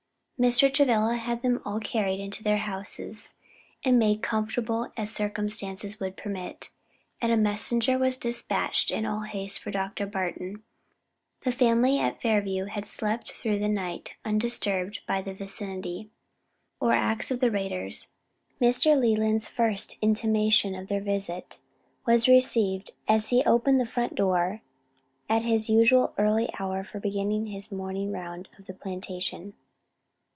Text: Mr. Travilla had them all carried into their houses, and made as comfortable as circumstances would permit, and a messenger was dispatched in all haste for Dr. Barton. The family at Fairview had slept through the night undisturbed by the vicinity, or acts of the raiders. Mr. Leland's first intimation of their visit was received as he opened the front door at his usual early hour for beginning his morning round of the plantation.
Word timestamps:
Mr. 0.41 0.73
Travilla 0.73 1.17
had 1.17 1.43
them 1.43 1.61
all 1.63 1.79
carried 1.79 2.19
into 2.19 2.43
their 2.43 2.57
houses, 2.57 3.35
and 3.83 3.99
made 3.99 4.17
as 4.17 4.21
comfortable 4.23 4.91
as 4.97 5.11
circumstances 5.11 5.99
would 5.99 6.17
permit, 6.17 6.71
and 7.21 7.31
a 7.31 7.37
messenger 7.37 7.95
was 7.95 8.17
dispatched 8.17 8.89
in 8.89 9.05
all 9.05 9.19
haste 9.21 9.59
for 9.59 9.69
Dr. 9.69 10.07
Barton. 10.07 10.63
The 11.43 11.51
family 11.51 11.99
at 11.99 12.19
Fairview 12.19 12.65
had 12.65 12.87
slept 12.87 13.33
through 13.33 13.59
the 13.59 13.69
night 13.69 14.15
undisturbed 14.25 15.01
by 15.07 15.21
the 15.21 15.35
vicinity, 15.35 16.09
or 16.79 16.91
acts 16.93 17.29
of 17.29 17.39
the 17.39 17.51
raiders. 17.51 18.07
Mr. 18.59 18.99
Leland's 18.99 19.47
first 19.47 19.95
intimation 20.01 20.73
of 20.73 20.87
their 20.87 21.01
visit 21.01 21.59
was 22.07 22.27
received 22.27 22.89
as 23.07 23.29
he 23.29 23.43
opened 23.43 23.79
the 23.79 23.85
front 23.85 24.15
door 24.15 24.61
at 25.29 25.43
his 25.43 25.69
usual 25.69 26.15
early 26.17 26.49
hour 26.57 26.83
for 26.83 26.99
beginning 26.99 27.45
his 27.45 27.71
morning 27.71 28.11
round 28.11 28.49
of 28.57 28.65
the 28.65 28.73
plantation. 28.73 29.53